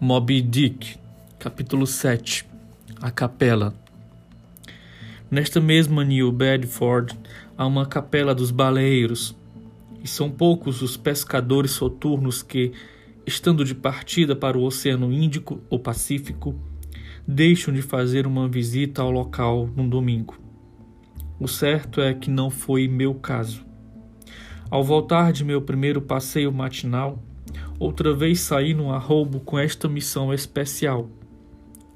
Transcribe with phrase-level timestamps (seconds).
[0.00, 0.96] Moby Dick,
[1.40, 2.46] capítulo 7
[3.02, 3.74] A Capela
[5.28, 7.18] Nesta mesma New Bedford
[7.56, 9.36] há uma capela dos baleeiros,
[10.00, 12.70] e são poucos os pescadores soturnos que,
[13.26, 16.54] estando de partida para o Oceano Índico ou Pacífico,
[17.26, 20.38] deixam de fazer uma visita ao local num domingo.
[21.40, 23.66] O certo é que não foi meu caso.
[24.70, 27.20] Ao voltar de meu primeiro passeio matinal,
[27.78, 31.08] Outra vez saí num arrobo com esta missão especial.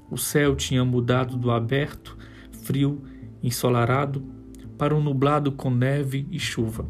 [0.09, 2.17] O céu tinha mudado do aberto,
[2.63, 3.01] frio,
[3.41, 4.23] ensolarado,
[4.77, 6.87] para um nublado com neve e chuva.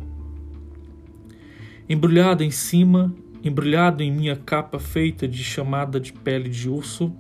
[1.90, 3.14] Embrulhado em cima,
[3.44, 7.14] embrulhado em minha capa feita de chamada de pele de urso,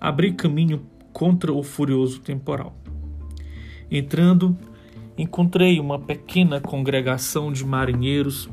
[0.00, 0.82] abri caminho
[1.12, 2.76] contra o furioso temporal.
[3.90, 4.56] Entrando,
[5.16, 8.48] encontrei uma pequena congregação de marinheiros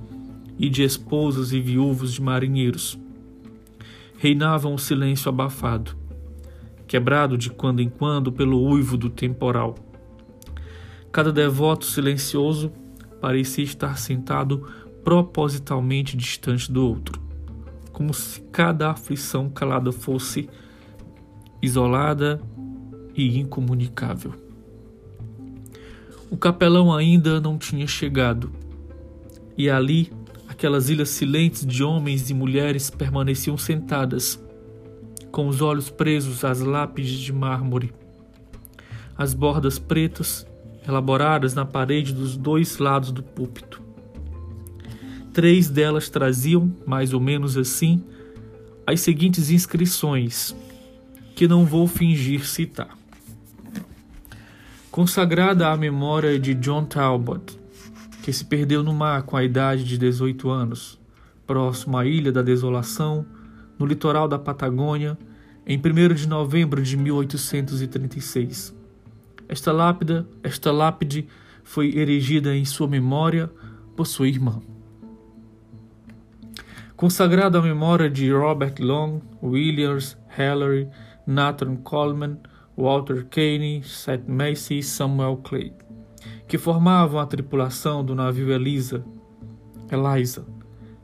[0.60, 3.00] e de esposas e viúvos de marinheiros.
[4.18, 5.96] Reinava um silêncio abafado,
[6.86, 9.76] quebrado de quando em quando pelo uivo do temporal.
[11.10, 12.72] Cada devoto silencioso
[13.22, 14.68] parecia estar sentado
[15.04, 17.22] propositalmente distante do outro,
[17.94, 20.50] como se cada aflição calada fosse
[21.62, 22.42] isolada
[23.16, 24.34] e incomunicável.
[26.30, 28.52] O capelão ainda não tinha chegado,
[29.58, 30.12] e ali
[30.60, 34.38] Aquelas ilhas silentes de homens e mulheres permaneciam sentadas,
[35.32, 37.94] com os olhos presos às lápides de mármore.
[39.18, 40.46] As bordas pretas,
[40.86, 43.82] elaboradas na parede dos dois lados do púlpito.
[45.32, 48.04] Três delas traziam, mais ou menos assim,
[48.86, 50.54] as seguintes inscrições,
[51.38, 52.98] que não vou fingir citar.
[54.92, 57.58] Consagrada à memória de John Talbot,
[58.30, 61.00] que se perdeu no mar com a idade de 18 anos,
[61.48, 63.26] próximo à Ilha da Desolação,
[63.80, 65.18] no litoral da Patagônia,
[65.66, 68.76] em 1 de novembro de 1836.
[69.48, 71.28] Esta lápide, esta lápide
[71.64, 73.50] foi erigida em sua memória
[73.96, 74.62] por sua irmã.
[76.96, 80.88] Consagrada à memória de Robert Long, Williams, Hillary,
[81.26, 82.38] Nathan Coleman,
[82.78, 85.74] Walter Caney, Seth Macy e Samuel Clay
[86.50, 89.06] que formavam a tripulação do navio Elisa,
[89.92, 90.48] Eliza,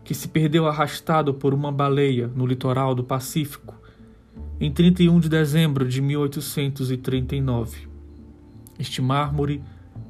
[0.03, 3.79] que se perdeu arrastado por uma baleia no litoral do Pacífico
[4.59, 7.87] em 31 de dezembro de 1839.
[8.79, 9.61] Este mármore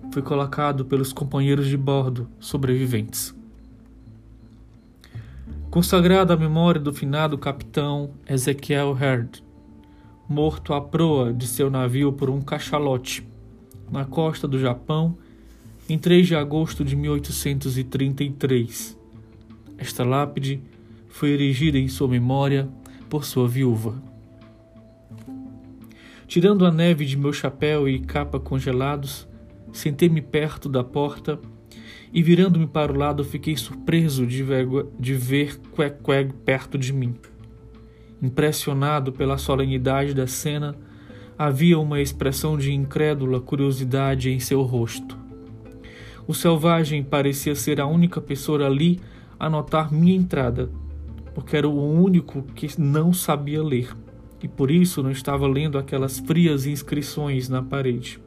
[0.10, 3.36] foi colocado pelos companheiros de bordo sobreviventes.
[5.70, 9.44] Consagrado à memória do finado capitão Ezequiel Herd,
[10.30, 13.28] morto à proa de seu navio por um cachalote
[13.92, 15.18] na costa do Japão
[15.88, 18.98] em 3 de agosto de 1833.
[19.78, 20.60] Esta lápide
[21.08, 22.68] foi erigida em sua memória
[23.10, 24.02] por sua viúva.
[26.28, 29.28] Tirando a neve de meu chapéu e capa congelados,
[29.72, 31.40] sentei-me perto da porta
[32.12, 34.68] e, virando-me para o lado, fiquei surpreso de ver,
[35.00, 35.60] de ver
[36.44, 37.14] perto de mim.
[38.22, 40.76] Impressionado pela solenidade da cena,
[41.38, 45.25] havia uma expressão de incrédula curiosidade em seu rosto.
[46.28, 49.00] O selvagem parecia ser a única pessoa ali
[49.40, 50.70] a notar minha entrada,
[51.34, 53.96] porque era o único que não sabia ler
[54.42, 58.20] e por isso não estava lendo aquelas frias inscrições na parede.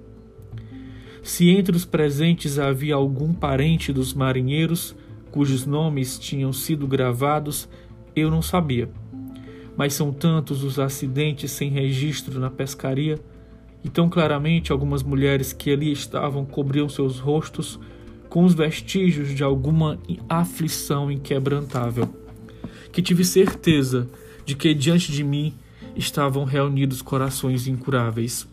[1.23, 4.97] Se entre os presentes havia algum parente dos marinheiros
[5.31, 7.69] cujos nomes tinham sido gravados,
[8.17, 8.91] eu não sabia.
[9.77, 13.19] Mas são tantos os acidentes sem registro na pescaria
[13.83, 17.79] e tão claramente algumas mulheres que ali estavam cobriam seus rostos
[18.29, 22.09] com os vestígios de alguma aflição inquebrantável,
[22.93, 24.09] que tive certeza
[24.45, 25.55] de que diante de mim
[25.97, 28.47] estavam reunidos corações incuráveis,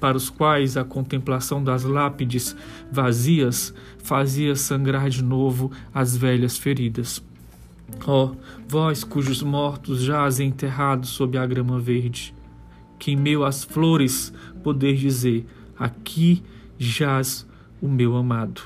[0.00, 2.54] para os quais a contemplação das lápides
[2.90, 3.72] vazias
[4.02, 7.22] fazia sangrar de novo as velhas feridas.
[8.06, 8.36] Ó, oh,
[8.68, 12.34] vós cujos mortos jazem enterrados sob a grama verde,
[13.04, 15.44] que em meio às flores poder dizer:
[15.78, 16.42] aqui
[16.78, 17.46] jaz
[17.78, 18.62] o meu amado.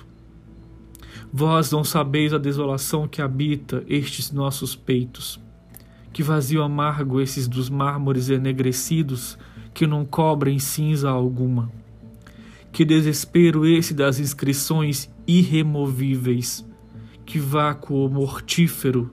[1.32, 5.40] Vós não sabeis a desolação que habita estes nossos peitos.
[6.12, 9.36] Que vazio amargo esses dos mármores enegrecidos
[9.74, 11.68] que não cobrem cinza alguma.
[12.70, 16.64] Que desespero esse das inscrições irremovíveis.
[17.26, 19.12] Que vácuo mortífero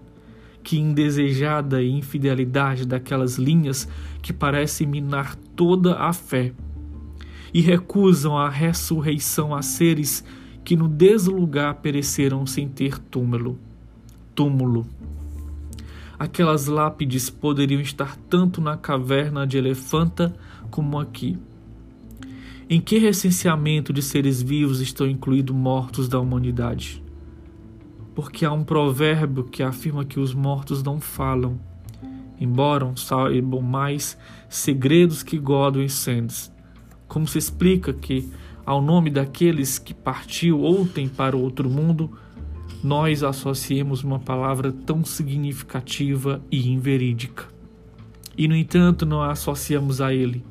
[0.66, 3.88] que indesejada infidelidade daquelas linhas
[4.20, 6.54] que parecem minar toda a fé
[7.54, 10.26] e recusam a ressurreição a seres
[10.64, 13.60] que no deslugar pereceram sem ter túmulo.
[14.34, 14.88] Túmulo.
[16.18, 20.36] aquelas lápides poderiam estar tanto na caverna de Elefanta
[20.72, 21.38] como aqui.
[22.68, 27.05] Em que recenseamento de seres vivos estão incluídos mortos da humanidade?
[28.16, 31.60] Porque há um provérbio que afirma que os mortos não falam,
[32.40, 34.18] embora saibam mais
[34.48, 36.52] segredos que Godwin Sands.
[37.08, 38.32] Como se explica que,
[38.66, 42.18] ao nome daqueles que partiu ontem para o outro mundo,
[42.82, 47.46] nós associemos uma palavra tão significativa e inverídica.
[48.38, 50.44] E, no entanto, não a associamos a ele,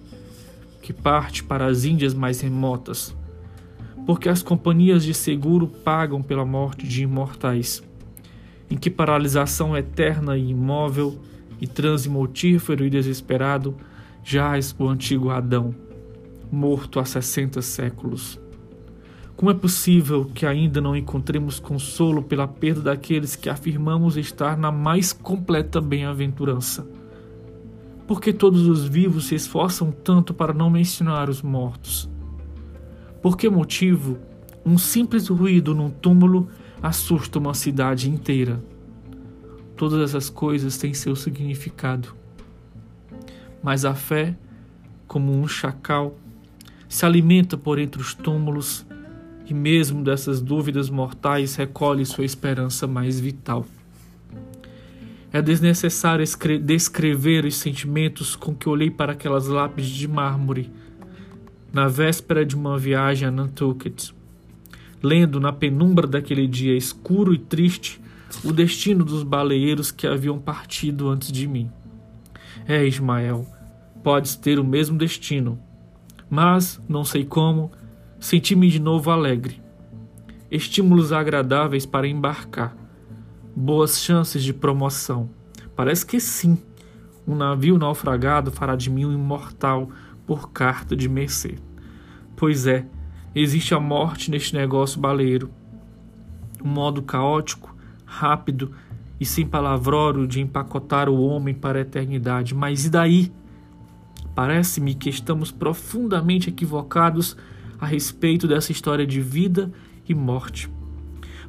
[0.82, 3.14] que parte para as Índias mais remotas,
[4.06, 7.82] porque as companhias de seguro pagam pela morte de imortais,
[8.70, 11.18] em que paralisação eterna e imóvel
[11.60, 13.74] e transe mortífero e desesperado
[14.22, 15.74] jaz o antigo Adão,
[16.50, 18.38] morto há sessenta séculos.
[19.36, 24.70] Como é possível que ainda não encontremos consolo pela perda daqueles que afirmamos estar na
[24.70, 26.86] mais completa bem-aventurança?
[28.06, 32.08] Por que todos os vivos se esforçam tanto para não mencionar os mortos?
[33.24, 34.18] Por que motivo
[34.66, 36.46] um simples ruído num túmulo
[36.82, 38.62] assusta uma cidade inteira?
[39.78, 42.14] Todas essas coisas têm seu significado.
[43.62, 44.36] Mas a fé,
[45.08, 46.18] como um chacal,
[46.86, 48.84] se alimenta por entre os túmulos
[49.46, 53.64] e mesmo dessas dúvidas mortais recolhe sua esperança mais vital.
[55.32, 56.26] É desnecessário
[56.62, 60.70] descrever os sentimentos com que olhei para aquelas lápides de mármore
[61.74, 64.12] na véspera de uma viagem a Nantucket,
[65.02, 68.00] lendo na penumbra daquele dia escuro e triste
[68.42, 71.70] o destino dos baleeiros que haviam partido antes de mim.
[72.66, 73.46] É, Ismael,
[74.02, 75.58] podes ter o mesmo destino,
[76.30, 77.70] mas, não sei como,
[78.24, 79.60] Senti-me de novo alegre.
[80.50, 82.74] Estímulos agradáveis para embarcar.
[83.54, 85.28] Boas chances de promoção.
[85.76, 86.56] Parece que sim.
[87.28, 89.90] Um navio naufragado fará de mim um imortal
[90.26, 91.56] por carta de mercê.
[92.36, 92.86] Pois é,
[93.34, 95.50] existe a morte neste negócio baleiro.
[96.62, 97.74] Um modo caótico,
[98.04, 98.72] rápido
[99.20, 102.54] e sem palavrório de empacotar o homem para a eternidade.
[102.54, 103.32] Mas e daí?
[104.34, 107.36] Parece-me que estamos profundamente equivocados
[107.78, 109.70] a respeito dessa história de vida
[110.08, 110.68] e morte.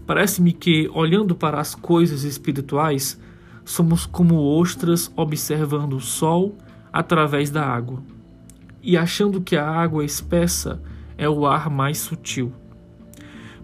[0.06, 3.20] Parece-me que, olhando para as coisas espirituais,
[3.64, 6.56] somos como ostras observando o sol
[6.94, 8.04] através da água
[8.86, 10.80] e achando que a água espessa
[11.18, 12.54] é o ar mais sutil.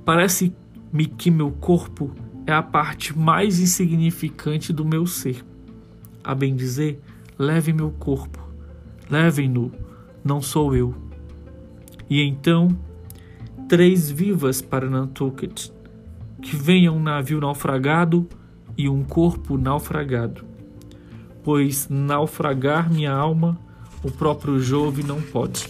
[0.04, 2.12] Parece-me que meu corpo
[2.48, 5.46] é a parte mais insignificante do meu ser.
[6.24, 7.00] A bem dizer,
[7.38, 8.40] leve meu corpo,
[9.10, 9.72] levem-no,
[10.24, 10.96] não sou eu.
[12.10, 12.76] E então,
[13.70, 15.70] três vivas para Nantucket,
[16.42, 18.28] que venha um navio naufragado
[18.76, 20.44] e um corpo naufragado.
[21.44, 23.58] Pois naufragar minha alma,
[24.04, 25.70] o próprio Jove não pode.